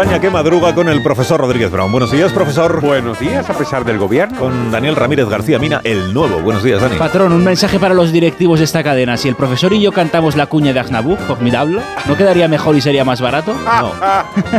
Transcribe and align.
España 0.00 0.20
que 0.20 0.30
madruga 0.30 0.76
con 0.76 0.88
el 0.88 1.02
profesor 1.02 1.40
Rodríguez 1.40 1.72
Brown. 1.72 1.90
Buenos 1.90 2.12
días, 2.12 2.32
profesor. 2.32 2.80
Buenos 2.80 3.18
días, 3.18 3.50
a 3.50 3.54
pesar 3.54 3.84
del 3.84 3.98
gobierno. 3.98 4.38
Con 4.38 4.70
Daniel 4.70 4.94
Ramírez 4.94 5.28
García 5.28 5.58
Mina, 5.58 5.80
el 5.82 6.14
nuevo. 6.14 6.38
Buenos 6.38 6.62
días, 6.62 6.80
Dani. 6.80 6.94
Patrón, 6.94 7.32
un 7.32 7.42
mensaje 7.42 7.80
para 7.80 7.94
los 7.94 8.12
directivos 8.12 8.60
de 8.60 8.64
esta 8.66 8.84
cadena. 8.84 9.16
Si 9.16 9.28
el 9.28 9.34
profesor 9.34 9.72
y 9.72 9.80
yo 9.80 9.90
cantamos 9.90 10.36
la 10.36 10.46
cuña 10.46 10.72
de 10.72 10.78
Aznabur, 10.78 11.18
formidable, 11.18 11.80
¿no 12.06 12.16
quedaría 12.16 12.46
mejor 12.46 12.76
y 12.76 12.80
sería 12.80 13.04
más 13.04 13.20
barato? 13.20 13.52
No, 13.54 13.92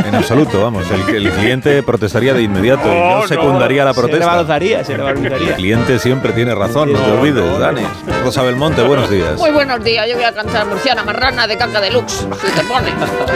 en 0.06 0.14
absoluto, 0.14 0.62
vamos. 0.62 0.84
El, 0.90 1.14
el 1.16 1.30
cliente 1.32 1.82
protestaría 1.82 2.34
de 2.34 2.42
inmediato 2.42 2.86
y 2.86 2.98
No, 2.98 3.22
yo 3.22 3.28
secundaría 3.28 3.86
la 3.86 3.94
Se 3.94 4.00
protesta. 4.00 4.26
revalorizaría, 4.26 4.84
se 4.84 4.92
El 4.92 5.54
cliente 5.54 5.98
siempre 6.00 6.34
tiene 6.34 6.54
razón, 6.54 6.92
no 6.92 6.98
te 6.98 7.10
olvides, 7.12 7.58
Dani. 7.58 7.80
Rosa 8.22 8.42
Belmonte, 8.42 8.82
buenos 8.82 9.08
días. 9.08 9.38
Muy 9.38 9.52
buenos 9.52 9.82
días, 9.82 10.06
yo 10.06 10.16
voy 10.16 10.24
a 10.24 10.34
cantar 10.34 10.66
Murciana 10.66 11.02
Marrana 11.02 11.46
de 11.46 11.56
Caca 11.56 11.80
Deluxe, 11.80 12.26
si 12.44 12.52
te 12.52 12.62
pone. 12.66 12.90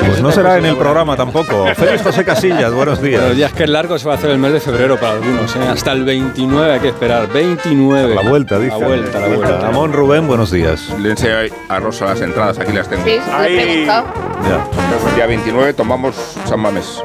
Pues 0.07 0.21
no 0.21 0.31
será 0.31 0.59
en 0.59 0.67
el 0.67 0.77
programa 0.77 1.17
tampoco. 1.17 1.65
Félix 1.95 2.03
José 2.17 2.25
Casillas, 2.25 2.73
buenos 2.73 3.01
días. 3.01 3.37
días 3.37 3.53
que 3.53 3.63
es 3.65 3.71
largo 3.71 3.97
se 4.01 4.07
va 4.09 4.15
a 4.15 4.17
hacer 4.17 4.31
el 4.31 4.39
mes 4.39 4.53
de 4.53 4.59
febrero 4.59 4.99
para 4.99 5.13
algunos, 5.13 5.55
¿eh? 5.55 5.61
Hasta 5.71 5.93
el 5.93 6.05
29 6.05 6.73
hay 6.73 6.81
que 6.81 6.89
esperar. 6.89 7.29
29. 7.33 8.17
La 8.17 8.23
vuelta, 8.23 8.59
dice. 8.59 8.77
La 8.81 8.85
vuelta, 8.87 9.21
la 9.21 9.29
vuelta. 9.29 9.59
Ramón 9.61 9.93
Rubén, 9.93 10.27
buenos 10.27 10.51
días. 10.51 10.89
Le 11.01 11.11
enseño 11.11 11.35
a 11.69 11.79
Rosa 11.79 12.07
las 12.07 12.21
entradas, 12.21 12.59
aquí 12.59 12.73
las 12.73 12.89
tengo. 12.89 13.05
Sí, 13.05 13.11
he 13.13 13.63
preguntado. 13.65 14.07
Ya. 14.43 15.09
El 15.09 15.15
día 15.15 15.27
29 15.27 15.73
tomamos 15.75 16.17
San 16.47 16.59
Mamés. 16.59 17.01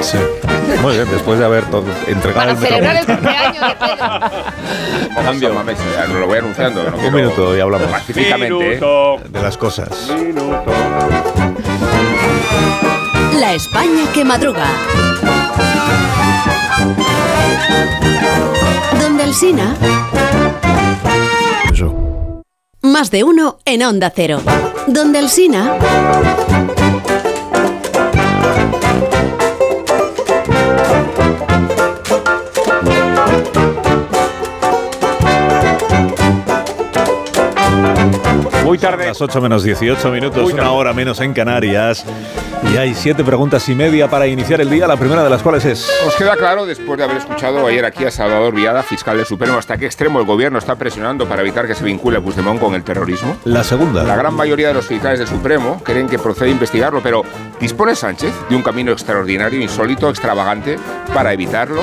Sí. 0.00 0.16
Muy 0.80 0.94
bien, 0.94 1.06
después 1.10 1.38
de 1.38 1.44
haber 1.44 1.64
entregado 2.06 2.34
Para 2.34 2.50
el 2.52 2.56
celebrar 2.56 2.96
el 2.96 3.04
cumpleaños 3.06 3.68
de 3.68 3.74
Pedro. 3.74 5.22
Cambio. 5.24 5.48
San 5.48 5.54
Mamés, 5.56 5.78
ya 5.94 6.06
no 6.06 6.18
lo 6.20 6.26
voy 6.26 6.38
anunciando. 6.38 6.82
No 6.84 6.88
Un 6.96 7.00
quiero- 7.02 7.16
minuto 7.16 7.54
y 7.56 7.60
hablamos. 7.60 7.88
Pacíficamente. 7.88 8.54
¿eh? 8.64 8.68
Minuto, 8.80 9.16
de 9.28 9.42
las 9.42 9.58
cosas. 9.58 9.90
minuto. 10.18 10.64
La 13.40 13.52
España 13.52 14.10
que 14.14 14.24
madruga. 14.24 14.64
Donde 18.98 19.24
el 19.24 19.34
Sina. 19.34 19.76
Eso. 21.70 22.42
Más 22.80 23.10
de 23.10 23.24
uno 23.24 23.58
en 23.66 23.82
Onda 23.82 24.10
Cero. 24.14 24.40
Donde 24.86 25.18
el 25.18 25.28
Sina. 25.28 25.76
Muy 38.64 38.78
tarde. 38.78 39.06
Las 39.06 39.20
8 39.20 39.40
menos 39.42 39.62
18 39.62 40.10
minutos, 40.10 40.52
una 40.52 40.72
hora 40.72 40.92
menos 40.94 41.20
en 41.20 41.34
Canarias. 41.34 42.04
Y 42.62 42.76
hay 42.76 42.94
siete 42.94 43.22
preguntas 43.22 43.68
y 43.68 43.74
media 43.74 44.08
para 44.08 44.26
iniciar 44.26 44.60
el 44.60 44.70
día, 44.70 44.86
la 44.86 44.96
primera 44.96 45.22
de 45.22 45.30
las 45.30 45.42
cuales 45.42 45.64
es... 45.64 45.88
¿Os 46.06 46.14
queda 46.16 46.36
claro, 46.36 46.66
después 46.66 46.98
de 46.98 47.04
haber 47.04 47.18
escuchado 47.18 47.66
ayer 47.66 47.84
aquí 47.84 48.04
a 48.04 48.10
Salvador 48.10 48.54
Viada, 48.54 48.82
fiscal 48.82 49.16
del 49.16 49.26
Supremo, 49.26 49.58
hasta 49.58 49.76
qué 49.76 49.86
extremo 49.86 50.18
el 50.18 50.26
gobierno 50.26 50.58
está 50.58 50.76
presionando 50.76 51.26
para 51.26 51.42
evitar 51.42 51.66
que 51.66 51.74
se 51.74 51.84
vincule 51.84 52.18
a 52.18 52.20
Puigdemont 52.20 52.60
con 52.60 52.74
el 52.74 52.82
terrorismo? 52.82 53.36
La 53.44 53.62
segunda. 53.62 54.02
La 54.02 54.16
gran 54.16 54.34
mayoría 54.34 54.68
de 54.68 54.74
los 54.74 54.86
fiscales 54.86 55.18
del 55.18 55.28
Supremo 55.28 55.80
creen 55.84 56.08
que 56.08 56.18
procede 56.18 56.50
investigarlo, 56.50 57.00
pero 57.02 57.22
¿dispone 57.60 57.94
Sánchez 57.94 58.32
de 58.48 58.56
un 58.56 58.62
camino 58.62 58.92
extraordinario, 58.92 59.60
insólito, 59.60 60.10
extravagante 60.10 60.78
para 61.14 61.32
evitarlo? 61.32 61.82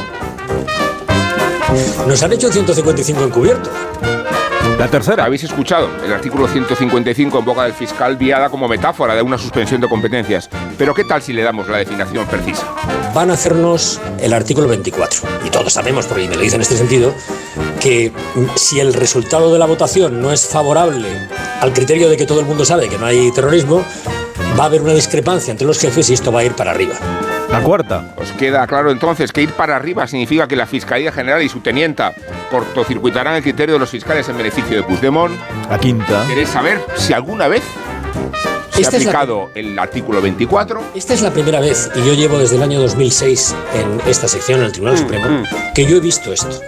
Nos 2.08 2.22
han 2.22 2.34
hecho 2.34 2.52
155 2.52 3.24
encubiertos. 3.24 3.72
La 4.78 4.88
tercera. 4.88 5.26
Habéis 5.26 5.44
escuchado 5.44 5.90
el 6.04 6.12
artículo 6.12 6.48
155 6.48 7.40
en 7.40 7.46
boca 7.46 7.64
del 7.64 7.74
fiscal 7.74 8.18
Viada 8.18 8.50
como 8.50 8.68
metáfora 8.68 9.16
de 9.16 9.22
una 9.22 9.38
suspensión 9.38 9.80
de 9.82 9.88
competencias. 9.88 10.50
Pero 10.78 10.94
¿qué 10.94 11.04
tal 11.04 11.22
si 11.22 11.34
le 11.34 11.44
damos 11.44 11.68
la 11.68 11.78
definición 11.78 12.26
precisa? 12.28 12.68
Van 13.14 13.30
a 13.30 13.34
hacernos 13.34 14.02
el 14.20 14.34
artículo 14.34 14.68
24. 14.68 15.22
Y 15.46 15.50
todos 15.50 15.74
sabemos, 15.74 16.06
porque 16.08 16.28
me 16.28 16.36
lo 16.36 16.42
dicen 16.42 16.58
en 16.58 16.64
este 16.64 16.76
sentido, 16.76 17.14
que 17.80 18.12
si 18.56 18.80
el 18.80 18.94
resultado 18.94 19.54
de 19.54 19.60
la 19.60 19.66
votación 19.66 20.22
no 20.22 20.32
es 20.32 20.48
favorable 20.48 21.10
al 21.62 21.72
criterio 21.74 22.10
de 22.10 22.18
que 22.18 22.26
todo 22.26 22.40
el 22.40 22.46
mundo 22.46 22.66
sabe 22.66 22.90
que 22.90 22.98
no 22.98 23.06
hay 23.06 23.32
terrorismo, 23.32 23.86
va 24.58 24.64
a 24.64 24.68
haber 24.68 24.82
una 24.82 24.94
discrepancia 24.94 25.52
entre 25.52 25.66
los 25.66 25.80
jefes 25.80 26.10
y 26.10 26.14
esto 26.14 26.32
va 26.32 26.42
a 26.42 26.44
ir 26.44 26.54
para 26.54 26.72
arriba. 26.72 26.96
La 27.50 27.62
cuarta. 27.62 28.14
¿Os 28.18 28.32
queda 28.32 28.66
claro 28.68 28.92
entonces 28.92 29.32
que 29.32 29.42
ir 29.42 29.52
para 29.54 29.76
arriba 29.76 30.08
significa 30.08 30.48
que 30.48 30.56
la 30.56 30.66
Fiscalía 30.66 31.12
General 31.12 31.42
y 31.42 31.50
su 31.50 31.60
tenienta 31.60 32.14
cortocircuitarán 32.50 33.36
el 33.36 33.44
criterio 33.44 33.74
de 33.76 33.80
los 33.80 33.90
fiscales 33.90 34.28
en 34.30 34.38
beneficio 34.38 34.78
de 34.78 34.84
Puigdemont? 34.84 35.36
La 35.70 35.78
quinta. 35.78 36.26
¿Queréis 36.28 36.50
saber 36.50 36.84
si 36.96 37.14
alguna 37.14 37.48
vez 37.48 37.64
se 38.74 38.82
Esta 38.82 38.96
ha 38.96 39.00
es 39.00 39.06
la- 39.06 39.12
aplicado 39.12 39.52
el 39.56 39.78
artículo 39.80 40.22
24? 40.22 40.82
Esta 40.96 41.14
es 41.14 41.22
la 41.22 41.32
primera 41.32 41.60
vez, 41.60 41.90
y 41.96 42.00
yo 42.06 42.14
llevo 42.14 42.38
desde 42.40 42.56
el 42.56 42.64
año 42.64 42.80
2006 42.82 43.56
en 43.76 44.02
esta 44.10 44.28
sección, 44.28 44.60
en 44.60 44.66
el 44.68 44.72
Tribunal 44.72 44.98
Supremo, 44.98 45.44
que 45.76 45.86
yo 45.86 45.98
he 45.98 46.00
visto 46.00 46.34
esto. 46.34 46.60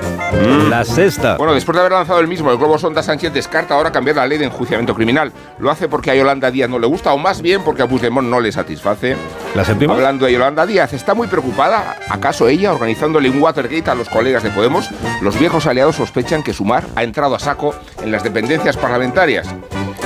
La 0.70 0.84
sexta. 0.84 1.38
Bueno, 1.38 1.54
después 1.54 1.74
de 1.76 1.80
haber 1.82 1.94
lanzado 1.94 2.20
el 2.20 2.28
mismo, 2.28 2.52
el 2.52 2.58
Globo 2.58 2.78
Sonda 2.78 3.02
Sánchez 3.02 3.34
descarta 3.34 3.74
ahora 3.76 3.92
cambiar 3.92 4.18
la 4.18 4.28
ley 4.28 4.38
de 4.38 4.46
enjuiciamiento 4.46 4.94
criminal. 4.94 5.32
¿Lo 5.60 5.72
hace 5.72 5.88
porque 5.88 6.12
a 6.12 6.16
Yolanda 6.16 6.52
Díaz 6.52 6.70
no 6.70 6.78
le 6.80 6.88
gusta 6.88 7.14
o 7.14 7.18
más 7.18 7.42
bien 7.42 7.64
porque 7.64 7.82
a 7.84 7.88
Puigdemont 7.88 8.28
no 8.28 8.40
le 8.40 8.52
satisface? 8.52 9.16
La 9.56 9.64
séptima. 9.64 9.94
Hablando 9.94 10.26
de 10.26 10.34
Yolanda 10.34 10.66
Díaz, 10.66 10.94
¿está 10.94 11.14
muy 11.14 11.28
preocupada? 11.28 11.98
¿Acaso 12.10 12.48
ella 12.48 12.74
organizándole 12.74 13.30
un 13.30 13.42
Watergate 13.42 13.90
a 13.90 13.96
los 13.96 14.10
colegas 14.10 14.44
de 14.44 14.50
Podemos? 14.52 14.90
Los 15.22 15.40
viejos 15.40 15.66
aliados 15.66 15.96
sospechan 15.96 16.44
que 16.44 16.54
Sumar 16.54 16.86
ha 16.96 17.04
entrado 17.04 17.36
a 17.36 17.40
saco 17.40 17.74
en 18.04 18.12
las 18.12 18.24
dependencias 18.24 18.76
parlamentarias. 18.78 19.48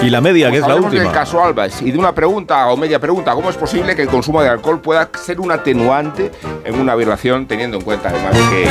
Y 0.02 0.10
la 0.10 0.22
media, 0.22 0.50
que 0.50 0.58
es 0.58 0.62
la 0.68 0.76
del 0.76 0.84
última. 0.86 1.12
caso 1.12 1.44
Alves 1.44 1.82
y 1.82 1.92
de 1.92 1.98
una 1.98 2.16
pregunta 2.16 2.68
o 2.68 2.78
media 2.78 3.00
pregunta, 3.00 3.34
¿cómo 3.34 3.50
es 3.50 3.58
posible 3.58 3.96
que 3.96 4.04
el 4.04 4.08
consumo 4.08 4.42
de 4.42 4.48
alcohol 4.48 4.80
pueda 4.80 5.10
ser 5.14 5.42
un 5.42 5.52
atenuante 5.52 6.32
en 6.64 6.80
una 6.80 6.96
violación 6.96 7.48
teniendo 7.48 7.78
en 7.78 7.84
cuenta 7.84 8.10
además 8.10 8.32
que 8.50 8.66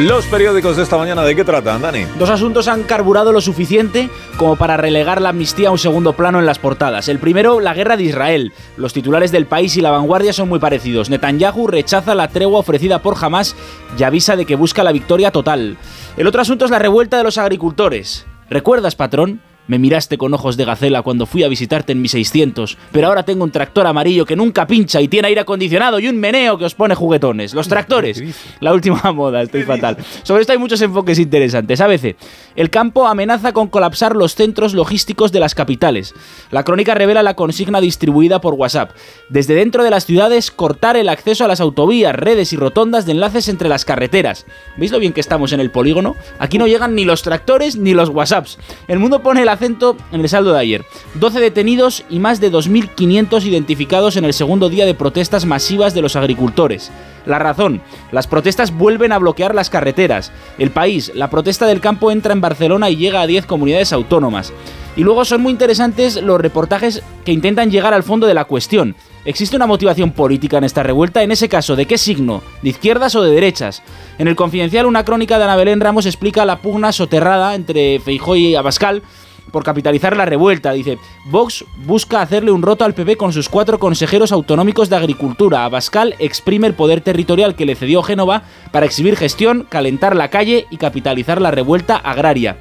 Los 0.00 0.26
periódicos 0.26 0.76
de 0.76 0.84
esta 0.84 0.96
mañana, 0.96 1.24
¿de 1.24 1.34
qué 1.34 1.42
tratan, 1.42 1.82
Dani? 1.82 2.06
Dos 2.20 2.30
asuntos 2.30 2.68
han 2.68 2.84
carburado 2.84 3.32
lo 3.32 3.40
suficiente 3.40 4.08
como 4.36 4.54
para 4.54 4.76
relegar 4.76 5.20
la 5.20 5.30
amnistía 5.30 5.70
a 5.70 5.72
un 5.72 5.78
segundo 5.78 6.12
plano 6.12 6.38
en 6.38 6.46
las 6.46 6.60
portadas. 6.60 7.08
El 7.08 7.18
primero, 7.18 7.58
la 7.58 7.74
guerra 7.74 7.96
de 7.96 8.04
Israel. 8.04 8.52
Los 8.76 8.92
titulares 8.92 9.32
del 9.32 9.46
país 9.46 9.76
y 9.76 9.80
la 9.80 9.90
vanguardia 9.90 10.32
son 10.32 10.48
muy 10.48 10.60
parecidos. 10.60 11.10
Netanyahu 11.10 11.66
rechaza 11.66 12.14
la 12.14 12.28
tregua 12.28 12.60
ofrecida 12.60 13.02
por 13.02 13.16
Hamas 13.20 13.56
y 13.98 14.04
avisa 14.04 14.36
de 14.36 14.46
que 14.46 14.54
busca 14.54 14.84
la 14.84 14.92
victoria 14.92 15.32
total. 15.32 15.76
El 16.16 16.28
otro 16.28 16.40
asunto 16.42 16.64
es 16.64 16.70
la 16.70 16.78
revuelta 16.78 17.18
de 17.18 17.24
los 17.24 17.38
agricultores. 17.38 18.24
¿Recuerdas, 18.50 18.96
patrón? 18.96 19.40
Me 19.70 19.78
miraste 19.78 20.18
con 20.18 20.34
ojos 20.34 20.56
de 20.56 20.64
gacela 20.64 21.02
cuando 21.02 21.26
fui 21.26 21.44
a 21.44 21.48
visitarte 21.48 21.92
en 21.92 22.02
mi 22.02 22.08
600, 22.08 22.76
pero 22.90 23.06
ahora 23.06 23.22
tengo 23.22 23.44
un 23.44 23.52
tractor 23.52 23.86
amarillo 23.86 24.26
que 24.26 24.34
nunca 24.34 24.66
pincha 24.66 25.00
y 25.00 25.06
tiene 25.06 25.28
aire 25.28 25.42
acondicionado 25.42 26.00
y 26.00 26.08
un 26.08 26.18
meneo 26.18 26.58
que 26.58 26.64
os 26.64 26.74
pone 26.74 26.96
juguetones. 26.96 27.54
Los 27.54 27.68
tractores. 27.68 28.20
La 28.58 28.72
última 28.72 29.00
moda, 29.14 29.42
estoy 29.42 29.62
fatal. 29.62 29.96
Sobre 30.24 30.40
esto 30.40 30.52
hay 30.52 30.58
muchos 30.58 30.82
enfoques 30.82 31.20
interesantes. 31.20 31.80
ABC. 31.80 32.16
El 32.56 32.68
campo 32.68 33.06
amenaza 33.06 33.52
con 33.52 33.68
colapsar 33.68 34.16
los 34.16 34.34
centros 34.34 34.74
logísticos 34.74 35.30
de 35.30 35.38
las 35.38 35.54
capitales. 35.54 36.14
La 36.50 36.64
crónica 36.64 36.96
revela 36.96 37.22
la 37.22 37.34
consigna 37.34 37.80
distribuida 37.80 38.40
por 38.40 38.54
WhatsApp. 38.54 38.90
Desde 39.28 39.54
dentro 39.54 39.84
de 39.84 39.90
las 39.90 40.04
ciudades, 40.04 40.50
cortar 40.50 40.96
el 40.96 41.08
acceso 41.08 41.44
a 41.44 41.48
las 41.48 41.60
autovías, 41.60 42.16
redes 42.16 42.52
y 42.52 42.56
rotondas 42.56 43.06
de 43.06 43.12
enlaces 43.12 43.48
entre 43.48 43.68
las 43.68 43.84
carreteras. 43.84 44.46
¿Veis 44.76 44.90
lo 44.90 44.98
bien 44.98 45.12
que 45.12 45.20
estamos 45.20 45.52
en 45.52 45.60
el 45.60 45.70
polígono? 45.70 46.16
Aquí 46.40 46.58
no 46.58 46.66
llegan 46.66 46.96
ni 46.96 47.04
los 47.04 47.22
tractores 47.22 47.76
ni 47.76 47.94
los 47.94 48.08
WhatsApps. 48.08 48.58
El 48.88 48.98
mundo 48.98 49.22
pone 49.22 49.42
el 49.42 49.59
en 49.62 50.20
el 50.20 50.28
saldo 50.28 50.52
de 50.52 50.58
ayer. 50.58 50.84
12 51.14 51.40
detenidos 51.40 52.04
y 52.08 52.18
más 52.18 52.40
de 52.40 52.50
2.500 52.50 53.44
identificados 53.44 54.16
en 54.16 54.24
el 54.24 54.32
segundo 54.32 54.68
día 54.68 54.86
de 54.86 54.94
protestas 54.94 55.44
masivas 55.44 55.92
de 55.92 56.02
los 56.02 56.16
agricultores. 56.16 56.90
La 57.26 57.38
razón, 57.38 57.82
las 58.12 58.26
protestas 58.26 58.76
vuelven 58.76 59.12
a 59.12 59.18
bloquear 59.18 59.54
las 59.54 59.68
carreteras. 59.68 60.32
El 60.58 60.70
país, 60.70 61.12
la 61.14 61.28
protesta 61.28 61.66
del 61.66 61.80
campo 61.80 62.10
entra 62.10 62.32
en 62.32 62.40
Barcelona 62.40 62.88
y 62.88 62.96
llega 62.96 63.20
a 63.20 63.26
10 63.26 63.46
comunidades 63.46 63.92
autónomas. 63.92 64.52
Y 64.96 65.02
luego 65.02 65.24
son 65.24 65.42
muy 65.42 65.52
interesantes 65.52 66.20
los 66.20 66.40
reportajes 66.40 67.02
que 67.24 67.32
intentan 67.32 67.70
llegar 67.70 67.94
al 67.94 68.02
fondo 68.02 68.26
de 68.26 68.34
la 68.34 68.46
cuestión. 68.46 68.96
¿Existe 69.24 69.56
una 69.56 69.66
motivación 69.66 70.12
política 70.12 70.58
en 70.58 70.64
esta 70.64 70.82
revuelta? 70.82 71.22
En 71.22 71.30
ese 71.30 71.48
caso, 71.48 71.76
¿de 71.76 71.86
qué 71.86 71.98
signo? 71.98 72.42
¿De 72.62 72.70
izquierdas 72.70 73.14
o 73.14 73.22
de 73.22 73.30
derechas? 73.30 73.82
En 74.18 74.28
el 74.28 74.36
Confidencial, 74.36 74.86
una 74.86 75.04
crónica 75.04 75.38
de 75.38 75.44
Ana 75.44 75.56
Belén 75.56 75.80
Ramos 75.80 76.06
explica 76.06 76.46
la 76.46 76.60
pugna 76.60 76.90
soterrada 76.90 77.54
entre 77.54 78.00
Feijóo 78.00 78.36
y 78.36 78.54
Abascal 78.54 79.02
por 79.50 79.64
capitalizar 79.64 80.16
la 80.16 80.24
revuelta. 80.24 80.72
Dice, 80.72 80.98
Vox 81.26 81.64
busca 81.84 82.22
hacerle 82.22 82.52
un 82.52 82.62
roto 82.62 82.84
al 82.84 82.94
PP 82.94 83.16
con 83.16 83.32
sus 83.32 83.48
cuatro 83.48 83.78
consejeros 83.78 84.32
autonómicos 84.32 84.88
de 84.88 84.96
Agricultura. 84.96 85.64
Abascal 85.64 86.14
exprime 86.18 86.66
el 86.66 86.74
poder 86.74 87.00
territorial 87.00 87.54
que 87.54 87.66
le 87.66 87.76
cedió 87.76 88.02
Génova 88.02 88.42
para 88.72 88.86
exhibir 88.86 89.16
gestión, 89.16 89.66
calentar 89.68 90.16
la 90.16 90.30
calle 90.30 90.66
y 90.70 90.76
capitalizar 90.76 91.40
la 91.40 91.50
revuelta 91.50 91.96
agraria. 91.96 92.56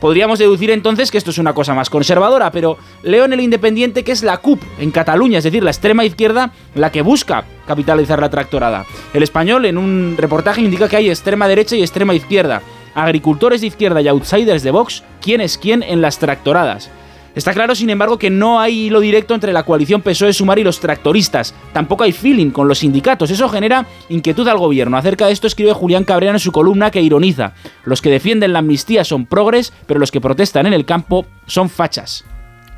Podríamos 0.00 0.38
deducir 0.38 0.70
entonces 0.70 1.10
que 1.10 1.18
esto 1.18 1.30
es 1.30 1.38
una 1.38 1.54
cosa 1.54 1.74
más 1.74 1.90
conservadora, 1.90 2.52
pero 2.52 2.78
leo 3.02 3.24
en 3.24 3.32
el 3.32 3.40
Independiente 3.40 4.04
que 4.04 4.12
es 4.12 4.22
la 4.22 4.36
CUP 4.36 4.62
en 4.78 4.92
Cataluña, 4.92 5.38
es 5.38 5.44
decir, 5.44 5.64
la 5.64 5.70
extrema 5.70 6.04
izquierda, 6.04 6.52
la 6.76 6.92
que 6.92 7.02
busca 7.02 7.44
capitalizar 7.66 8.20
la 8.20 8.30
tractorada. 8.30 8.86
El 9.12 9.24
español 9.24 9.64
en 9.64 9.76
un 9.76 10.14
reportaje 10.16 10.60
indica 10.60 10.88
que 10.88 10.96
hay 10.96 11.10
extrema 11.10 11.48
derecha 11.48 11.74
y 11.74 11.82
extrema 11.82 12.14
izquierda. 12.14 12.62
Agricultores 13.00 13.60
de 13.60 13.68
izquierda 13.68 14.02
y 14.02 14.08
outsiders 14.08 14.64
de 14.64 14.72
Vox, 14.72 15.04
quién 15.20 15.40
es 15.40 15.56
quién 15.56 15.84
en 15.84 16.00
las 16.00 16.18
tractoradas. 16.18 16.90
Está 17.36 17.52
claro, 17.52 17.76
sin 17.76 17.90
embargo, 17.90 18.18
que 18.18 18.30
no 18.30 18.58
hay 18.58 18.86
hilo 18.86 18.98
directo 18.98 19.34
entre 19.34 19.52
la 19.52 19.62
coalición 19.62 20.02
PSOE-Sumar 20.02 20.58
y 20.58 20.64
los 20.64 20.80
tractoristas. 20.80 21.54
Tampoco 21.72 22.02
hay 22.02 22.10
feeling 22.10 22.50
con 22.50 22.66
los 22.66 22.78
sindicatos. 22.78 23.30
Eso 23.30 23.48
genera 23.48 23.86
inquietud 24.08 24.48
al 24.48 24.58
gobierno. 24.58 24.96
Acerca 24.96 25.26
de 25.26 25.32
esto 25.32 25.46
escribe 25.46 25.72
Julián 25.72 26.02
Cabrera 26.02 26.32
en 26.32 26.40
su 26.40 26.50
columna 26.50 26.90
que 26.90 27.00
ironiza. 27.00 27.52
Los 27.84 28.02
que 28.02 28.10
defienden 28.10 28.52
la 28.52 28.58
amnistía 28.58 29.04
son 29.04 29.26
progres, 29.26 29.72
pero 29.86 30.00
los 30.00 30.10
que 30.10 30.20
protestan 30.20 30.66
en 30.66 30.72
el 30.72 30.84
campo 30.84 31.26
son 31.46 31.70
fachas. 31.70 32.24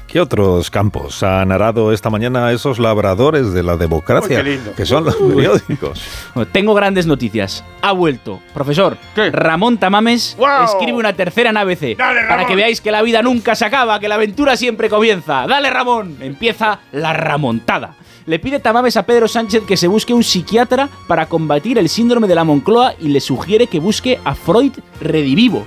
¿Qué 0.06 0.20
otros 0.20 0.70
campos 0.70 1.22
han 1.22 1.52
arado 1.52 1.92
esta 1.92 2.10
mañana 2.10 2.50
esos 2.50 2.80
labradores 2.80 3.52
de 3.52 3.62
la 3.62 3.76
democracia? 3.76 4.40
Uy, 4.40 4.44
lindo. 4.44 4.74
Que 4.74 4.84
son 4.84 5.04
los 5.04 5.14
periódicos. 5.14 6.02
Bueno, 6.34 6.50
tengo 6.52 6.74
grandes 6.74 7.06
noticias. 7.06 7.64
Ha 7.82 7.92
vuelto, 7.92 8.40
profesor. 8.54 8.96
¿Qué? 9.14 9.30
Ramón 9.30 9.78
Tamames 9.78 10.36
escribe 10.64 10.98
una 10.98 11.12
tercera 11.12 11.50
en 11.50 11.56
ABC. 11.56 11.96
Dale, 11.96 12.20
para 12.28 12.46
que 12.46 12.54
veáis 12.54 12.80
que 12.80 12.90
la 12.90 13.02
vida 13.02 13.22
nunca 13.22 13.54
se 13.54 13.64
acaba, 13.64 13.98
que 13.98 14.08
la 14.08 14.14
aventura 14.14 14.56
siempre 14.56 14.88
comienza. 14.88 15.46
Dale, 15.46 15.70
Ramón. 15.70 16.16
Empieza 16.20 16.80
la 16.92 17.12
ramontada. 17.12 17.94
Le 18.26 18.38
pide 18.38 18.60
Tamames 18.60 18.96
a 18.96 19.04
Pedro 19.04 19.26
Sánchez 19.26 19.64
que 19.66 19.76
se 19.76 19.88
busque 19.88 20.14
un 20.14 20.22
psiquiatra 20.22 20.88
para 21.08 21.26
combatir 21.26 21.78
el 21.78 21.88
síndrome 21.88 22.28
de 22.28 22.34
la 22.34 22.44
Moncloa 22.44 22.94
y 23.00 23.08
le 23.08 23.20
sugiere 23.20 23.66
que 23.66 23.80
busque 23.80 24.20
a 24.24 24.34
Freud 24.34 24.72
redivivo. 25.00 25.64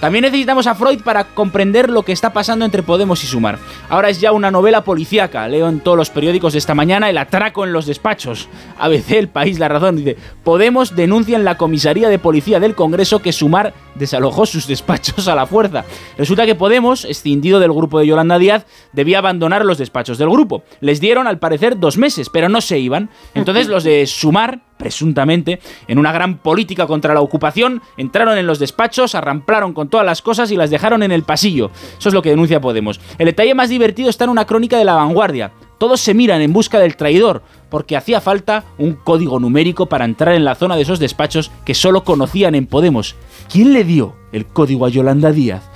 También 0.00 0.22
necesitamos 0.22 0.66
a 0.66 0.74
Freud 0.74 1.00
para 1.02 1.24
comprender 1.24 1.88
lo 1.88 2.02
que 2.02 2.12
está 2.12 2.32
pasando 2.32 2.64
entre 2.64 2.82
Podemos 2.82 3.24
y 3.24 3.26
Sumar. 3.26 3.58
Ahora 3.88 4.10
es 4.10 4.20
ya 4.20 4.32
una 4.32 4.50
novela 4.50 4.84
policíaca. 4.84 5.48
Leo 5.48 5.68
en 5.68 5.80
todos 5.80 5.96
los 5.96 6.10
periódicos 6.10 6.52
de 6.52 6.58
esta 6.58 6.74
mañana 6.74 7.08
el 7.08 7.16
atraco 7.16 7.64
en 7.64 7.72
los 7.72 7.86
despachos. 7.86 8.48
ABC, 8.78 9.12
El 9.12 9.28
País, 9.28 9.58
La 9.58 9.68
Razón. 9.68 9.96
Dice, 9.96 10.16
Podemos 10.42 10.94
denuncia 10.94 11.36
en 11.36 11.44
la 11.44 11.56
comisaría 11.56 12.08
de 12.08 12.18
policía 12.18 12.60
del 12.60 12.74
Congreso 12.74 13.20
que 13.20 13.32
Sumar 13.32 13.72
desalojó 13.94 14.46
sus 14.46 14.66
despachos 14.66 15.26
a 15.28 15.34
la 15.34 15.46
fuerza. 15.46 15.84
Resulta 16.18 16.44
que 16.44 16.54
Podemos, 16.54 17.04
escindido 17.04 17.60
del 17.60 17.72
grupo 17.72 17.98
de 17.98 18.06
Yolanda 18.06 18.38
Díaz, 18.38 18.66
debía 18.92 19.18
abandonar 19.18 19.64
los 19.64 19.78
despachos 19.78 20.18
del 20.18 20.28
grupo. 20.28 20.64
Les 20.80 21.00
dieron, 21.00 21.26
al 21.26 21.38
parecer, 21.38 21.78
dos 21.78 21.96
meses, 21.96 22.28
pero 22.28 22.48
no 22.48 22.60
se 22.60 22.78
iban. 22.78 23.10
Entonces 23.34 23.68
los 23.68 23.84
de 23.84 24.06
Sumar 24.06 24.60
presuntamente, 24.76 25.60
en 25.88 25.98
una 25.98 26.12
gran 26.12 26.38
política 26.38 26.86
contra 26.86 27.14
la 27.14 27.20
ocupación, 27.20 27.82
entraron 27.96 28.38
en 28.38 28.46
los 28.46 28.58
despachos, 28.58 29.14
arramplaron 29.14 29.72
con 29.72 29.88
todas 29.88 30.06
las 30.06 30.22
cosas 30.22 30.50
y 30.50 30.56
las 30.56 30.70
dejaron 30.70 31.02
en 31.02 31.12
el 31.12 31.22
pasillo. 31.22 31.70
Eso 31.98 32.08
es 32.08 32.14
lo 32.14 32.22
que 32.22 32.30
denuncia 32.30 32.60
Podemos. 32.60 33.00
El 33.18 33.26
detalle 33.26 33.54
más 33.54 33.68
divertido 33.68 34.10
está 34.10 34.24
en 34.24 34.30
una 34.30 34.46
crónica 34.46 34.78
de 34.78 34.84
la 34.84 34.94
vanguardia. 34.94 35.52
Todos 35.78 36.00
se 36.00 36.14
miran 36.14 36.40
en 36.40 36.52
busca 36.52 36.78
del 36.78 36.96
traidor, 36.96 37.42
porque 37.68 37.96
hacía 37.96 38.20
falta 38.20 38.64
un 38.78 38.94
código 38.94 39.40
numérico 39.40 39.86
para 39.86 40.04
entrar 40.04 40.34
en 40.34 40.44
la 40.44 40.54
zona 40.54 40.76
de 40.76 40.82
esos 40.82 40.98
despachos 40.98 41.50
que 41.64 41.74
solo 41.74 42.04
conocían 42.04 42.54
en 42.54 42.66
Podemos. 42.66 43.16
¿Quién 43.50 43.72
le 43.72 43.84
dio 43.84 44.14
el 44.32 44.46
código 44.46 44.86
a 44.86 44.88
Yolanda 44.88 45.32
Díaz? 45.32 45.68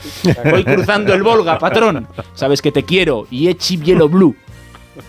Voy 0.50 0.64
cruzando 0.64 1.12
el 1.12 1.22
Volga, 1.22 1.58
patrón. 1.58 2.06
Sabes 2.34 2.62
que 2.62 2.72
te 2.72 2.84
quiero. 2.84 3.26
Y 3.30 3.48
Echi 3.48 3.78
Yellow 3.78 4.08
Blue. 4.08 4.36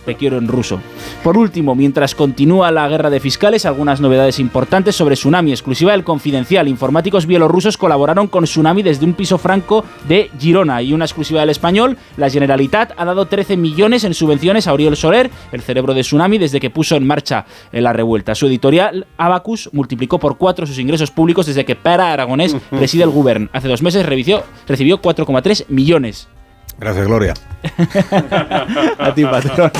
Te 0.04 0.14
quiero 0.14 0.38
en 0.38 0.48
ruso. 0.48 0.80
Por 1.22 1.36
último, 1.36 1.74
mientras 1.74 2.14
continúa 2.14 2.70
la 2.70 2.88
guerra 2.88 3.10
de 3.10 3.20
fiscales, 3.20 3.66
algunas 3.66 4.00
novedades 4.00 4.38
importantes 4.38 4.96
sobre 4.96 5.14
Tsunami, 5.16 5.50
exclusiva 5.52 5.92
del 5.92 6.04
Confidencial. 6.04 6.68
Informáticos 6.68 7.26
bielorrusos 7.26 7.76
colaboraron 7.76 8.26
con 8.28 8.44
Tsunami 8.44 8.82
desde 8.82 9.04
un 9.04 9.14
piso 9.14 9.38
franco 9.38 9.84
de 10.08 10.30
Girona. 10.38 10.80
Y 10.82 10.92
una 10.92 11.04
exclusiva 11.04 11.40
del 11.40 11.50
español, 11.50 11.96
la 12.16 12.30
Generalitat 12.30 12.92
ha 12.96 13.04
dado 13.04 13.26
13 13.26 13.56
millones 13.56 14.04
en 14.04 14.14
subvenciones 14.14 14.66
a 14.66 14.72
Oriol 14.72 14.96
Soler, 14.96 15.30
el 15.52 15.60
cerebro 15.60 15.92
de 15.94 16.02
Tsunami, 16.02 16.38
desde 16.38 16.60
que 16.60 16.70
puso 16.70 16.96
en 16.96 17.06
marcha 17.06 17.44
eh, 17.72 17.80
la 17.80 17.92
revuelta. 17.92 18.34
Su 18.34 18.46
editorial, 18.46 19.06
Abacus, 19.18 19.70
multiplicó 19.72 20.18
por 20.18 20.38
cuatro 20.38 20.66
sus 20.66 20.78
ingresos 20.78 21.10
públicos 21.10 21.46
desde 21.46 21.64
que 21.64 21.76
Pera 21.76 22.12
Aragonés 22.12 22.56
preside 22.70 23.04
el 23.04 23.10
Govern. 23.10 23.50
Hace 23.52 23.68
dos 23.68 23.82
meses 23.82 24.06
revició- 24.06 24.42
recibió 24.66 25.00
4,3 25.02 25.66
millones. 25.68 26.28
Gracias, 26.80 27.06
Gloria. 27.06 27.34
A 28.98 29.14
ti, 29.14 29.22
patrón. 29.24 29.70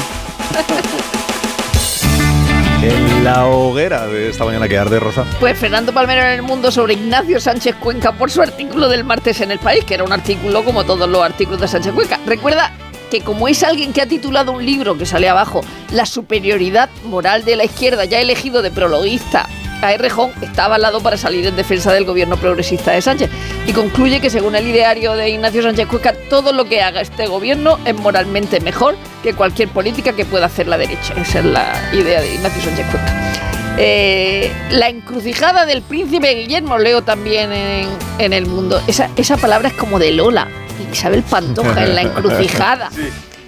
En 2.83 3.25
la 3.25 3.47
hoguera 3.47 4.07
de 4.07 4.29
esta 4.29 4.45
mañana 4.45 4.69
que 4.69 4.79
arde, 4.79 5.01
Rosa. 5.01 5.25
Pues 5.41 5.59
Fernando 5.59 5.93
Palmero 5.93 6.21
en 6.23 6.33
el 6.33 6.43
mundo 6.43 6.71
sobre 6.71 6.95
Ignacio 6.95 7.41
Sánchez 7.41 7.77
Cuenca 7.77 8.13
por 8.13 8.31
su 8.31 8.43
artículo 8.43 8.89
del 8.89 9.05
martes 9.05 9.41
en 9.41 9.51
el 9.51 9.59
país, 9.59 9.85
que 9.85 9.95
era 9.95 10.05
un 10.05 10.13
artículo 10.13 10.63
como 10.63 10.85
todos 10.85 11.09
los 11.09 11.23
artículos 11.23 11.61
de 11.61 11.69
Sánchez 11.69 11.95
Cuenca. 11.95 12.21
Recuerda 12.27 12.71
que 13.11 13.23
como 13.23 13.49
es 13.49 13.63
alguien 13.63 13.93
que 13.93 14.03
ha 14.03 14.07
titulado 14.07 14.53
un 14.53 14.65
libro 14.65 14.97
que 14.97 15.07
sale 15.07 15.29
abajo, 15.29 15.63
La 15.93 16.07
superioridad 16.07 16.91
moral 17.05 17.45
de 17.45 17.57
la 17.57 17.65
izquierda, 17.65 18.05
ya 18.05 18.21
elegido 18.21 18.63
de 18.63 18.71
prologuista 18.71 19.49
a 19.83 19.93
Errejón, 19.93 20.33
está 20.43 20.67
avalado 20.67 21.01
para 21.01 21.17
salir 21.17 21.47
en 21.47 21.57
defensa 21.57 21.93
del 21.93 22.05
gobierno 22.05 22.37
progresista 22.37 22.93
de 22.93 23.03
Sánchez. 23.03 23.31
Y 23.67 23.73
concluye 23.73 24.21
que 24.21 24.31
según 24.31 24.55
el 24.55 24.67
ideario 24.67 25.15
de 25.15 25.31
Ignacio 25.31 25.63
Sánchez 25.63 25.87
Cuenca, 25.87 26.15
todo 26.29 26.53
lo 26.53 26.65
que 26.65 26.83
haga 26.83 27.01
este 27.01 27.27
gobierno 27.27 27.79
es 27.85 27.95
moralmente 27.95 28.61
mejor 28.61 28.97
que 29.23 29.35
cualquier 29.35 29.69
política 29.69 30.13
que 30.13 30.25
pueda 30.25 30.47
hacer 30.47 30.67
la 30.67 30.79
derecha. 30.79 31.15
Esa 31.17 31.41
es 31.41 31.45
la 31.45 31.73
idea 31.93 32.21
de 32.21 32.35
Ignacio 32.35 32.63
Sánchez 32.63 32.87
Cuenca. 32.91 33.33
Eh, 33.79 34.53
la 34.71 34.89
encrucijada 34.89 35.65
del 35.65 35.83
príncipe 35.83 36.35
Guillermo 36.35 36.79
leo 36.79 37.03
también 37.03 37.53
en, 37.53 37.89
en 38.19 38.33
el 38.33 38.47
mundo. 38.47 38.83
Esa, 38.87 39.09
esa 39.17 39.37
palabra 39.37 39.69
es 39.69 39.75
como 39.75 39.99
de 39.99 40.13
Lola. 40.13 40.49
Isabel 40.93 41.23
Pantoja 41.23 41.85
en 41.85 41.95
la 41.95 42.03
encrucijada. 42.03 42.91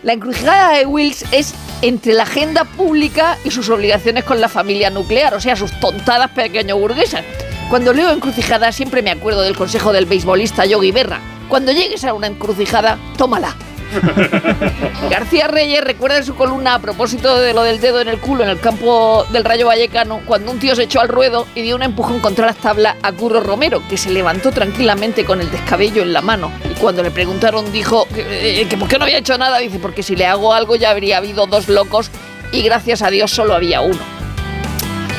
La 0.03 0.15
encrucijada 0.15 0.77
de 0.79 0.87
Wills 0.87 1.25
es 1.33 1.55
entre 1.83 2.15
la 2.15 2.23
agenda 2.23 2.65
pública 2.65 3.37
y 3.45 3.51
sus 3.51 3.69
obligaciones 3.69 4.25
con 4.25 4.41
la 4.41 4.49
familia 4.49 4.89
nuclear, 4.89 5.35
o 5.35 5.41
sea, 5.41 5.57
sus 5.57 5.79
tontadas 5.81 6.31
pequeño 6.31 6.77
burguesas. 6.79 7.25
Cuando 7.69 7.93
leo 7.93 8.11
encrucijada 8.11 8.71
siempre 8.71 9.03
me 9.03 9.11
acuerdo 9.11 9.43
del 9.43 9.57
consejo 9.57 9.93
del 9.93 10.07
beisbolista 10.07 10.65
Yogi 10.65 10.93
Berra. 10.93 11.21
Cuando 11.49 11.73
llegues 11.73 12.05
a 12.05 12.15
una 12.15 12.29
encrucijada, 12.29 12.99
tómala. 13.19 13.57
García 15.11 15.49
Reyes 15.49 15.85
recuerda 15.85 16.19
en 16.19 16.25
su 16.25 16.35
columna 16.35 16.75
a 16.75 16.79
propósito 16.79 17.39
de 17.39 17.53
lo 17.53 17.63
del 17.63 17.81
dedo 17.81 18.01
en 18.01 18.09
el 18.09 18.19
culo 18.19 18.45
en 18.45 18.51
el 18.51 18.61
campo 18.61 19.25
del 19.31 19.45
Rayo 19.45 19.67
Vallecano, 19.67 20.21
cuando 20.27 20.51
un 20.51 20.59
tío 20.59 20.75
se 20.75 20.85
echó 20.85 21.01
al 21.01 21.09
ruedo 21.09 21.47
y 21.55 21.63
dio 21.63 21.77
un 21.77 21.83
empujón 21.83 22.21
contra 22.21 22.47
las 22.47 22.57
tablas 22.57 22.97
a 23.03 23.13
Curro 23.13 23.41
Romero, 23.41 23.83
que 23.89 23.97
se 23.97 24.11
levantó 24.11 24.51
tranquilamente 24.53 25.25
con 25.25 25.41
el 25.41 25.51
descabello 25.51 26.03
en 26.03 26.13
la 26.13 26.23
mano. 26.23 26.51
Y 26.71 26.75
cuando 26.75 27.03
le 27.03 27.11
preguntaron 27.11 27.73
dijo 27.73 28.07
que, 28.15 28.61
eh, 28.63 28.69
que 28.69 28.77
por 28.77 28.89
qué 28.89 28.99
no 28.99 29.05
había 29.05 29.19
hecho 29.19 29.37
nada, 29.39 29.59
dice, 29.59 29.79
porque 29.79 30.03
si 30.03 30.17
le 30.17 30.27
hago 30.27 30.55
algo 30.55 30.77
ya 30.77 30.91
habría 30.91 31.19
habido 31.19 31.47
dos 31.47 31.69
locos 31.69 32.11
y 32.53 32.63
gracias 32.63 33.03
a 33.03 33.11
Dios 33.11 33.31
solo 33.31 33.55
había 33.55 33.81
uno. 33.81 34.01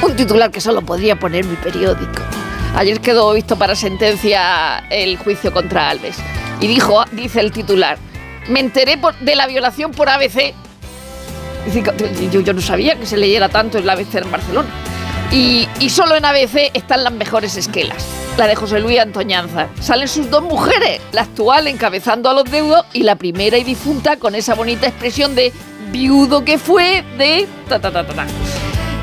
Un 0.01 0.15
titular 0.15 0.51
que 0.51 0.62
solo 0.62 0.82
podría 0.82 1.18
poner 1.18 1.46
mi 1.46 1.56
periódico. 1.56 2.22
Ayer 2.75 3.00
quedó 3.00 3.34
visto 3.34 3.56
para 3.56 3.75
sentencia 3.75 4.80
el 4.89 5.18
juicio 5.18 5.53
contra 5.53 5.89
Alves. 5.89 6.18
Y 6.60 6.68
dijo, 6.68 7.06
dice 7.12 7.39
el 7.39 7.51
titular, 7.51 7.98
me 8.47 8.59
enteré 8.59 9.00
de 9.21 9.35
la 9.35 9.47
violación 9.47 9.91
por 9.91 10.09
ABC. 10.09 10.53
Yo, 12.31 12.53
no 12.53 12.62
sabía 12.62 13.00
que 13.00 13.05
se 13.05 13.17
leyera 13.17 13.50
tanto 13.50 13.77
en 13.77 13.85
la 13.85 13.93
ABC 13.93 14.15
en 14.15 14.31
Barcelona. 14.31 14.69
Y, 15.31 15.67
y 15.79 15.89
solo 15.89 16.15
en 16.15 16.25
ABC 16.25 16.71
están 16.73 17.03
las 17.03 17.13
mejores 17.13 17.55
esquelas. 17.55 18.05
La 18.38 18.47
de 18.47 18.55
José 18.55 18.79
Luis 18.79 19.00
Antoñanza. 19.00 19.67
Salen 19.79 20.07
sus 20.07 20.29
dos 20.29 20.43
mujeres, 20.43 21.01
la 21.12 21.21
actual 21.21 21.67
encabezando 21.67 22.29
a 22.29 22.33
los 22.33 22.45
deudos 22.45 22.85
y 22.93 23.03
la 23.03 23.15
primera 23.15 23.57
y 23.57 23.63
difunta 23.63 24.17
con 24.17 24.35
esa 24.35 24.55
bonita 24.55 24.88
expresión 24.88 25.35
de 25.35 25.53
viudo 25.91 26.43
que 26.43 26.57
fue 26.57 27.03
de 27.17 27.47
ta 27.69 27.79
ta 27.79 27.91
ta 27.91 28.05
ta 28.05 28.13
ta. 28.13 28.27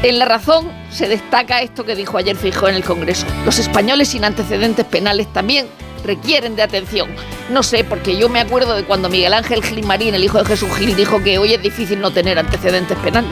En 0.03 0.19
La 0.19 0.25
Razón 0.25 0.73
se 0.91 1.09
destaca 1.09 1.61
esto 1.61 1.85
que 1.85 1.95
dijo 1.95 2.17
ayer 2.17 2.35
Fijó 2.35 2.69
en 2.69 2.75
el 2.75 2.85
Congreso. 2.85 3.27
Los 3.45 3.59
españoles 3.59 4.09
sin 4.09 4.25
antecedentes 4.25 4.87
penales 4.87 5.31
también 5.33 5.67
requieren 6.05 6.57
de 6.57 6.63
atención. 6.63 7.11
No 7.51 7.63
sé, 7.63 7.85
porque 7.85 8.17
yo 8.17 8.29
me 8.29 8.41
acuerdo 8.41 8.75
de 8.75 8.85
cuando 8.85 9.09
Miguel 9.09 9.35
Ángel 9.35 9.63
Gil 9.63 9.85
Marín, 9.85 10.15
el 10.15 10.25
hijo 10.25 10.39
de 10.39 10.45
Jesús 10.45 10.71
Gil, 10.77 10.97
dijo 10.97 11.23
que 11.23 11.39
hoy 11.39 11.55
es 11.55 11.63
difícil 11.63 12.01
no 12.01 12.11
tener 12.11 12.39
antecedentes 12.39 12.97
penales. 12.99 13.31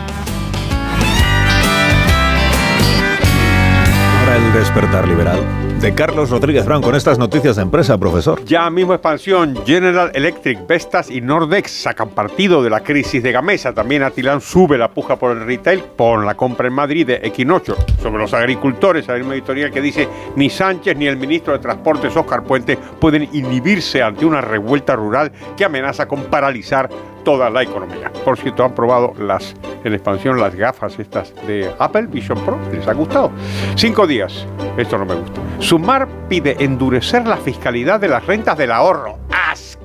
Ahora 4.21 4.37
el 4.37 4.53
despertar 4.53 5.09
liberal. 5.09 5.68
De 5.81 5.95
Carlos 5.95 6.31
Rodríguez 6.31 6.67
Brown 6.67 6.83
con 6.83 6.97
estas 6.97 7.19
noticias 7.19 7.55
de 7.57 7.63
empresa, 7.63 7.97
profesor. 7.99 8.45
Ya 8.45 8.69
mismo 8.69 8.95
expansión, 8.95 9.57
General 9.65 10.11
Electric, 10.13 10.67
Vestas 10.67 11.09
y 11.09 11.21
Nordex 11.21 11.71
sacan 11.71 12.09
partido 12.09 12.63
de 12.63 12.71
la 12.71 12.81
crisis 12.81 13.23
de 13.23 13.31
Gamesa. 13.31 13.73
También 13.73 14.03
Atilán 14.03 14.41
sube 14.41 14.77
la 14.77 14.89
puja 14.89 15.17
por 15.17 15.37
el 15.37 15.47
retail 15.47 15.81
por 15.97 16.25
la 16.25 16.35
compra 16.35 16.67
en 16.67 16.75
Madrid 16.75 17.07
de 17.07 17.21
Equinocho. 17.23 17.77
Sobre 18.03 18.19
los 18.19 18.35
agricultores, 18.35 19.09
hay 19.09 19.21
una 19.21 19.35
editorial 19.35 19.71
que 19.71 19.81
dice 19.81 20.09
ni 20.35 20.51
Sánchez 20.51 20.97
ni 20.97 21.07
el 21.07 21.17
ministro 21.17 21.53
de 21.53 21.61
Transportes 21.61 22.17
Óscar 22.17 22.43
Puente 22.43 22.77
pueden 22.77 23.29
inhibirse 23.33 24.03
ante 24.03 24.27
una 24.27 24.41
revuelta 24.41 24.97
rural 24.97 25.31
que 25.57 25.65
amenaza 25.65 26.09
con 26.09 26.25
paralizar 26.25 26.89
toda 27.29 27.51
la 27.51 27.63
economía. 27.63 28.11
Por 28.25 28.39
cierto, 28.39 28.65
han 28.65 28.75
probado 28.75 29.13
las 29.19 29.55
en 29.85 29.93
expansión 29.93 30.41
las 30.41 30.55
gafas 30.55 30.99
estas 30.99 31.35
de 31.47 31.71
Apple 31.79 32.07
Vision 32.07 32.43
Pro. 32.43 32.59
¿Les 32.73 32.89
ha 32.89 32.95
gustado? 32.95 33.31
Cinco 33.77 34.07
días. 34.07 34.47
Esto 34.79 34.97
no 34.97 35.05
me 35.05 35.15
gusta. 35.15 35.39
Sumar 35.59 36.09
pide 36.27 36.57
endurecer 36.59 37.27
la 37.27 37.37
fiscalidad 37.37 38.01
de 38.01 38.09
las 38.09 38.25
rentas 38.25 38.57
del 38.57 38.73
ahorro. 38.73 39.19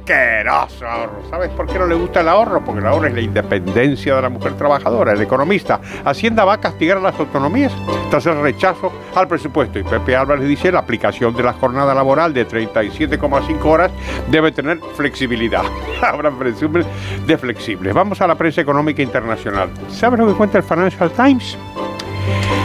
Asqueroso 0.03 0.85
ahorro. 0.85 1.23
¿Sabes 1.29 1.49
por 1.51 1.65
qué 1.65 1.79
no 1.79 1.87
le 1.87 1.95
gusta 1.95 2.19
el 2.19 2.27
ahorro? 2.27 2.61
Porque 2.63 2.81
el 2.81 2.87
ahorro 2.87 3.07
es 3.07 3.13
la 3.13 3.21
independencia 3.21 4.15
de 4.15 4.21
la 4.21 4.27
mujer 4.27 4.53
trabajadora. 4.57 5.13
El 5.13 5.21
economista. 5.21 5.79
Hacienda 6.03 6.43
va 6.43 6.55
a 6.55 6.59
castigar 6.59 6.97
a 6.97 6.99
las 6.99 7.17
autonomías 7.17 7.71
tras 8.09 8.25
el 8.25 8.41
rechazo 8.41 8.91
al 9.15 9.29
presupuesto. 9.29 9.79
Y 9.79 9.83
Pepe 9.83 10.17
Álvarez 10.17 10.45
dice 10.45 10.73
la 10.73 10.79
aplicación 10.79 11.33
de 11.33 11.43
la 11.43 11.53
jornada 11.53 11.93
laboral 11.93 12.33
de 12.33 12.45
37,5 12.45 13.63
horas 13.63 13.91
debe 14.29 14.51
tener 14.51 14.79
flexibilidad. 14.95 15.63
Habrá 16.01 16.31
presumen 16.31 16.83
de 17.25 17.37
flexibles. 17.37 17.93
Vamos 17.93 18.19
a 18.19 18.27
la 18.27 18.35
prensa 18.35 18.59
económica 18.59 19.01
internacional. 19.01 19.69
¿Sabes 19.87 20.19
lo 20.19 20.27
que 20.27 20.33
cuenta 20.33 20.57
el 20.57 20.65
Financial 20.65 21.11
Times? 21.11 21.57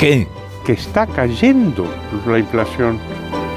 ¿Qué? 0.00 0.26
Que 0.66 0.72
está 0.72 1.06
cayendo 1.06 1.86
la 2.26 2.40
inflación 2.40 2.98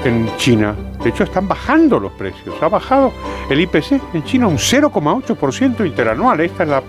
en 0.04 0.28
China. 0.36 0.76
De 1.02 1.10
hecho, 1.10 1.24
están 1.24 1.48
bajando 1.48 1.98
los 1.98 2.12
precios. 2.12 2.54
Ha 2.62 2.68
bajado 2.68 3.12
el 3.50 3.60
IPC 3.60 4.00
en 4.14 4.24
China 4.24 4.46
un 4.46 4.58
0,8% 4.58 5.86
interanual. 5.86 6.40
Esta 6.40 6.62
es 6.62 6.68
la 6.68 6.82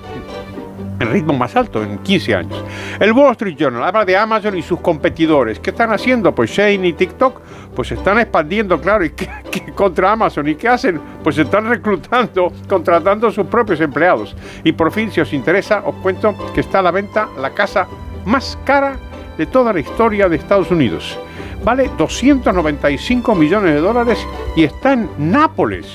el 1.04 1.10
ritmo 1.10 1.34
más 1.34 1.56
alto 1.56 1.84
en 1.84 2.00
15 2.00 2.36
años. 2.36 2.64
El 3.00 3.12
Wall 3.12 3.32
Street 3.32 3.56
Journal 3.58 3.84
habla 3.84 4.06
de 4.06 4.18
Amazon 4.18 4.58
y 4.58 4.62
sus 4.62 4.80
competidores. 4.80 5.60
¿Qué 5.60 5.70
están 5.72 5.92
haciendo? 5.92 6.34
Pues 6.34 6.50
Shane 6.50 6.88
y 6.88 6.94
TikTok, 6.94 7.42
pues 7.76 7.90
se 7.90 7.96
están 7.96 8.20
expandiendo, 8.20 8.80
claro, 8.80 9.04
y 9.04 9.12
¿qué, 9.12 9.30
qué 9.52 9.74
contra 9.74 10.12
Amazon. 10.12 10.48
¿Y 10.48 10.56
qué 10.56 10.70
hacen? 10.70 11.00
Pues 11.24 11.38
están 11.38 11.68
reclutando, 11.68 12.52
contratando 12.70 13.28
a 13.28 13.32
sus 13.32 13.46
propios 13.48 13.82
empleados. 13.82 14.36
Y 14.64 14.72
por 14.72 14.92
fin, 14.92 15.12
si 15.12 15.22
os 15.22 15.34
interesa, 15.34 15.84
os 15.86 15.96
cuento 15.96 16.36
que 16.54 16.62
está 16.62 16.80
a 16.80 16.84
la 16.84 16.92
venta 16.92 17.30
la 17.38 17.52
casa 17.52 17.88
más 18.26 18.58
cara 18.64 18.98
de 19.38 19.46
toda 19.46 19.74
la 19.74 19.80
historia 19.80 20.30
de 20.30 20.38
Estados 20.38 20.72
Unidos. 20.72 21.20
Vale 21.64 21.90
295 21.98 23.36
millones 23.36 23.74
de 23.76 23.80
dólares 23.80 24.28
y 24.56 24.64
está 24.64 24.94
en 24.94 25.10
Nápoles. 25.18 25.88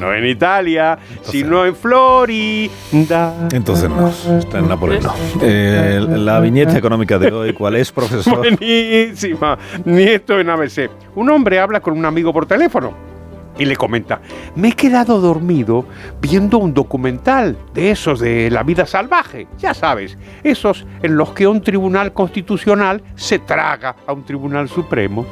No 0.00 0.12
en 0.12 0.26
Italia, 0.26 0.98
sino 1.22 1.64
en 1.64 1.74
Florida. 1.76 3.48
Entonces 3.52 3.88
no, 3.88 4.08
está 4.08 4.58
en 4.58 4.68
Nápoles 4.68 5.04
no. 5.04 5.14
Eh, 5.40 6.04
la 6.08 6.40
viñeta 6.40 6.76
económica 6.76 7.18
de 7.18 7.32
hoy, 7.32 7.52
¿cuál 7.52 7.76
es, 7.76 7.92
profesor? 7.92 8.38
Buenísima. 8.58 9.56
Nieto 9.84 10.38
en 10.40 10.50
ABC. 10.50 10.90
Un 11.14 11.30
hombre 11.30 11.60
habla 11.60 11.80
con 11.80 11.96
un 11.96 12.04
amigo 12.04 12.32
por 12.32 12.44
teléfono 12.44 13.13
y 13.58 13.64
le 13.64 13.76
comenta, 13.76 14.20
me 14.54 14.68
he 14.68 14.72
quedado 14.72 15.20
dormido 15.20 15.84
viendo 16.20 16.58
un 16.58 16.74
documental 16.74 17.56
de 17.72 17.90
esos 17.90 18.20
de 18.20 18.50
la 18.50 18.62
vida 18.62 18.86
salvaje, 18.86 19.46
ya 19.58 19.74
sabes, 19.74 20.18
esos 20.42 20.86
en 21.02 21.16
los 21.16 21.30
que 21.32 21.46
un 21.46 21.60
tribunal 21.60 22.12
constitucional 22.12 23.02
se 23.14 23.38
traga 23.38 23.96
a 24.06 24.12
un 24.12 24.24
tribunal 24.24 24.68
supremo. 24.68 25.26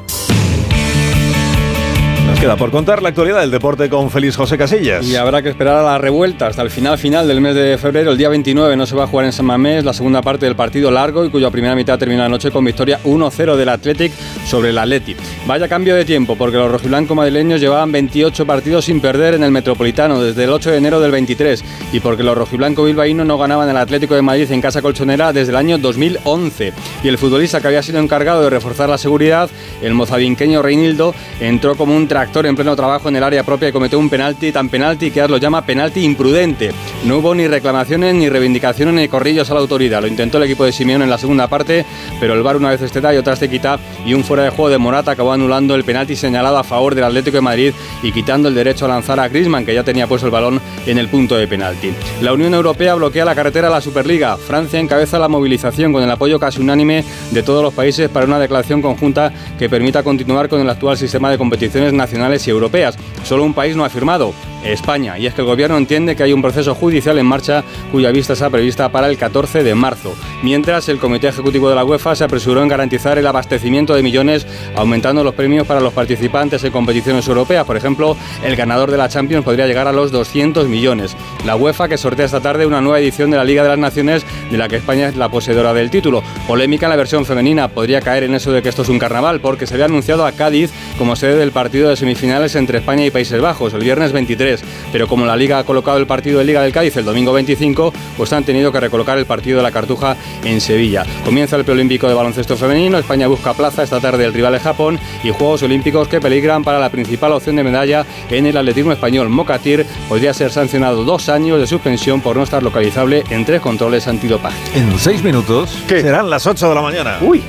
Queda 2.42 2.56
por 2.56 2.72
contar 2.72 3.02
la 3.02 3.10
actualidad 3.10 3.38
del 3.38 3.52
deporte 3.52 3.88
con 3.88 4.10
Félix 4.10 4.34
José 4.34 4.58
Casillas. 4.58 5.06
Y 5.06 5.14
habrá 5.14 5.42
que 5.42 5.48
esperar 5.48 5.76
a 5.76 5.82
la 5.84 5.98
revuelta 5.98 6.48
hasta 6.48 6.62
el 6.62 6.70
final 6.70 6.98
final 6.98 7.28
del 7.28 7.40
mes 7.40 7.54
de 7.54 7.78
febrero. 7.78 8.10
El 8.10 8.18
día 8.18 8.28
29 8.30 8.76
no 8.76 8.84
se 8.84 8.96
va 8.96 9.04
a 9.04 9.06
jugar 9.06 9.26
en 9.26 9.32
San 9.32 9.46
Mamés 9.46 9.84
la 9.84 9.92
segunda 9.92 10.22
parte 10.22 10.46
del 10.46 10.56
partido 10.56 10.90
largo 10.90 11.24
y 11.24 11.30
cuya 11.30 11.52
primera 11.52 11.76
mitad 11.76 12.00
termina 12.00 12.24
anoche 12.24 12.50
con 12.50 12.64
victoria 12.64 12.98
1-0 13.04 13.54
del 13.54 13.68
Athletic 13.68 14.12
sobre 14.44 14.70
el 14.70 14.78
Athletic. 14.78 15.18
Vaya 15.46 15.68
cambio 15.68 15.94
de 15.94 16.04
tiempo 16.04 16.34
porque 16.34 16.56
los 16.56 16.68
rojiblancos 16.68 17.16
madrileños 17.16 17.60
llevaban 17.60 17.92
28 17.92 18.44
partidos 18.44 18.86
sin 18.86 19.00
perder 19.00 19.34
en 19.34 19.44
el 19.44 19.52
Metropolitano 19.52 20.20
desde 20.20 20.42
el 20.42 20.50
8 20.50 20.72
de 20.72 20.78
enero 20.78 20.98
del 20.98 21.12
23 21.12 21.64
y 21.92 22.00
porque 22.00 22.24
los 22.24 22.36
rojiblancos 22.36 22.86
bilbaínos 22.86 23.24
no 23.24 23.38
ganaban 23.38 23.68
el 23.68 23.76
Atlético 23.76 24.16
de 24.16 24.22
Madrid 24.22 24.50
en 24.50 24.60
casa 24.60 24.82
colchonera 24.82 25.32
desde 25.32 25.52
el 25.52 25.56
año 25.58 25.78
2011. 25.78 26.72
Y 27.04 27.08
el 27.08 27.18
futbolista 27.18 27.60
que 27.60 27.68
había 27.68 27.84
sido 27.84 28.00
encargado 28.00 28.42
de 28.42 28.50
reforzar 28.50 28.88
la 28.88 28.98
seguridad, 28.98 29.48
el 29.80 29.94
mozabinqueño 29.94 30.60
Reinildo, 30.60 31.14
entró 31.38 31.76
como 31.76 31.94
un 31.94 32.08
tractor 32.08 32.31
en 32.40 32.56
pleno 32.56 32.74
trabajo 32.74 33.10
en 33.10 33.16
el 33.16 33.22
área 33.22 33.44
propia 33.44 33.68
y 33.68 33.72
cometió 33.72 33.98
un 33.98 34.08
penalti 34.08 34.50
tan 34.52 34.68
penalti 34.68 35.10
que 35.10 35.28
lo 35.28 35.36
llama 35.36 35.64
penalti 35.64 36.02
imprudente. 36.02 36.70
No 37.04 37.18
hubo 37.18 37.34
ni 37.34 37.46
reclamaciones, 37.46 38.14
ni 38.14 38.28
reivindicaciones, 38.28 38.94
ni 38.94 39.06
corrillos 39.06 39.50
a 39.50 39.54
la 39.54 39.60
autoridad. 39.60 40.00
Lo 40.00 40.08
intentó 40.08 40.38
el 40.38 40.44
equipo 40.44 40.64
de 40.64 40.72
Simeone 40.72 41.04
en 41.04 41.10
la 41.10 41.18
segunda 41.18 41.46
parte, 41.46 41.84
pero 42.18 42.32
el 42.32 42.42
VAR 42.42 42.56
una 42.56 42.70
vez 42.70 42.80
este 42.80 43.00
da 43.00 43.14
y 43.14 43.18
otra 43.18 43.34
este 43.34 43.50
quita 43.50 43.78
y 44.06 44.14
un 44.14 44.24
fuera 44.24 44.44
de 44.44 44.50
juego 44.50 44.70
de 44.70 44.78
Morata 44.78 45.10
acabó 45.10 45.32
anulando 45.32 45.74
el 45.74 45.84
penalti 45.84 46.16
señalado 46.16 46.56
a 46.56 46.64
favor 46.64 46.94
del 46.94 47.04
Atlético 47.04 47.36
de 47.36 47.42
Madrid 47.42 47.74
y 48.02 48.12
quitando 48.12 48.48
el 48.48 48.54
derecho 48.54 48.86
a 48.86 48.88
lanzar 48.88 49.20
a 49.20 49.28
Griezmann, 49.28 49.66
que 49.66 49.74
ya 49.74 49.84
tenía 49.84 50.06
puesto 50.06 50.26
el 50.26 50.32
balón 50.32 50.60
en 50.86 50.98
el 50.98 51.08
punto 51.08 51.36
de 51.36 51.46
penalti. 51.46 51.92
La 52.22 52.32
Unión 52.32 52.54
Europea 52.54 52.94
bloquea 52.94 53.26
la 53.26 53.34
carretera 53.34 53.68
a 53.68 53.70
la 53.70 53.80
Superliga. 53.82 54.38
Francia 54.38 54.80
encabeza 54.80 55.18
la 55.18 55.28
movilización 55.28 55.92
con 55.92 56.02
el 56.02 56.10
apoyo 56.10 56.40
casi 56.40 56.60
unánime 56.60 57.04
de 57.30 57.42
todos 57.42 57.62
los 57.62 57.74
países 57.74 58.08
para 58.08 58.26
una 58.26 58.38
declaración 58.38 58.80
conjunta 58.80 59.32
que 59.58 59.68
permita 59.68 60.02
continuar 60.02 60.48
con 60.48 60.60
el 60.60 60.70
actual 60.70 60.96
sistema 60.96 61.30
de 61.30 61.36
competiciones 61.36 61.92
nacionales 61.92 62.21
y 62.46 62.50
europeas. 62.50 62.96
Solo 63.24 63.44
un 63.44 63.54
país 63.54 63.76
no 63.76 63.84
ha 63.84 63.90
firmado, 63.90 64.32
España. 64.64 65.18
Y 65.18 65.26
es 65.26 65.34
que 65.34 65.40
el 65.40 65.46
gobierno 65.46 65.76
entiende 65.76 66.16
que 66.16 66.22
hay 66.22 66.32
un 66.32 66.42
proceso 66.42 66.74
judicial 66.74 67.18
en 67.18 67.26
marcha 67.26 67.64
cuya 67.90 68.10
vista 68.10 68.32
está 68.32 68.50
prevista 68.50 68.90
para 68.90 69.08
el 69.08 69.16
14 69.16 69.62
de 69.62 69.74
marzo. 69.74 70.14
Mientras, 70.42 70.88
el 70.88 70.98
Comité 70.98 71.28
Ejecutivo 71.28 71.68
de 71.68 71.74
la 71.74 71.84
UEFA 71.84 72.14
se 72.14 72.24
apresuró 72.24 72.62
en 72.62 72.68
garantizar 72.68 73.18
el 73.18 73.26
abastecimiento 73.26 73.94
de 73.94 74.02
millones, 74.02 74.46
aumentando 74.76 75.24
los 75.24 75.34
premios 75.34 75.66
para 75.66 75.80
los 75.80 75.92
participantes 75.92 76.64
en 76.64 76.72
competiciones 76.72 77.26
europeas. 77.26 77.64
Por 77.64 77.76
ejemplo, 77.76 78.16
el 78.44 78.56
ganador 78.56 78.90
de 78.90 78.98
la 78.98 79.08
Champions 79.08 79.44
podría 79.44 79.66
llegar 79.66 79.88
a 79.88 79.92
los 79.92 80.12
200 80.12 80.68
millones. 80.68 81.16
La 81.44 81.56
UEFA 81.56 81.88
que 81.88 81.98
sortea 81.98 82.26
esta 82.26 82.40
tarde 82.40 82.66
una 82.66 82.80
nueva 82.80 83.00
edición 83.00 83.30
de 83.30 83.36
la 83.36 83.44
Liga 83.44 83.62
de 83.62 83.70
las 83.70 83.78
Naciones, 83.78 84.24
de 84.50 84.58
la 84.58 84.68
que 84.68 84.76
España 84.76 85.08
es 85.08 85.16
la 85.16 85.28
poseedora 85.28 85.74
del 85.74 85.90
título. 85.90 86.22
Polémica 86.46 86.86
en 86.86 86.90
la 86.90 86.96
versión 86.96 87.24
femenina. 87.24 87.68
Podría 87.68 88.00
caer 88.00 88.24
en 88.24 88.34
eso 88.34 88.52
de 88.52 88.62
que 88.62 88.68
esto 88.68 88.82
es 88.82 88.88
un 88.88 88.98
carnaval, 88.98 89.40
porque 89.40 89.66
se 89.66 89.74
había 89.74 89.86
anunciado 89.86 90.26
a 90.26 90.32
Cádiz 90.32 90.70
como 90.98 91.16
sede 91.16 91.36
del 91.36 91.52
partido 91.52 91.88
de 91.88 91.96
semifinales 91.96 92.54
entre 92.54 92.78
España 92.78 93.04
y 93.04 93.10
Países 93.10 93.40
Bajos, 93.40 93.74
el 93.74 93.80
viernes 93.80 94.12
23 94.12 94.51
pero 94.90 95.06
como 95.06 95.24
la 95.24 95.36
Liga 95.36 95.58
ha 95.58 95.64
colocado 95.64 95.98
el 95.98 96.06
partido 96.06 96.38
de 96.38 96.44
Liga 96.44 96.62
del 96.62 96.72
Cádiz 96.72 96.96
el 96.96 97.04
domingo 97.04 97.32
25, 97.32 97.92
pues 98.16 98.32
han 98.32 98.44
tenido 98.44 98.72
que 98.72 98.80
recolocar 98.80 99.18
el 99.18 99.26
partido 99.26 99.58
de 99.58 99.62
la 99.62 99.70
Cartuja 99.70 100.16
en 100.44 100.60
Sevilla. 100.60 101.04
Comienza 101.24 101.56
el 101.56 101.64
preolímpico 101.64 102.08
de 102.08 102.14
baloncesto 102.14 102.56
femenino, 102.56 102.98
España 102.98 103.26
busca 103.26 103.54
plaza 103.54 103.82
esta 103.82 104.00
tarde 104.00 104.24
el 104.24 104.34
rival 104.34 104.52
de 104.52 104.60
Japón 104.60 104.98
y 105.22 105.30
Juegos 105.30 105.62
Olímpicos 105.62 106.08
que 106.08 106.20
peligran 106.20 106.64
para 106.64 106.78
la 106.78 106.90
principal 106.90 107.32
opción 107.32 107.56
de 107.56 107.64
medalla 107.64 108.04
en 108.30 108.46
el 108.46 108.56
atletismo 108.56 108.92
español. 108.92 109.28
Mocatir 109.28 109.86
podría 110.08 110.34
ser 110.34 110.50
sancionado 110.50 111.04
dos 111.04 111.28
años 111.28 111.58
de 111.58 111.66
suspensión 111.66 112.20
por 112.20 112.36
no 112.36 112.42
estar 112.42 112.62
localizable 112.62 113.24
en 113.30 113.44
tres 113.44 113.60
controles 113.60 114.06
antidopaje. 114.08 114.56
En 114.74 114.98
seis 114.98 115.22
minutos 115.22 115.76
serán 115.88 116.30
las 116.30 116.46
8 116.46 116.68
de 116.68 116.74
la 116.74 116.82
mañana. 116.82 117.18
Uy, 117.20 117.42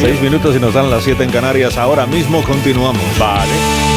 Seis 0.00 0.20
minutos 0.22 0.56
y 0.56 0.58
nos 0.60 0.72
dan 0.72 0.90
las 0.90 1.04
7 1.04 1.22
en 1.22 1.30
Canarias. 1.30 1.76
Ahora 1.76 2.06
mismo 2.06 2.42
continuamos. 2.42 3.02
Vale. 3.18 3.91